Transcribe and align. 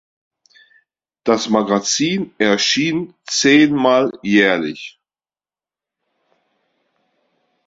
Das 1.25 1.47
Magazin 1.49 2.33
erschien 2.39 3.13
zehnmal 3.27 4.11
jährlich. 4.23 4.99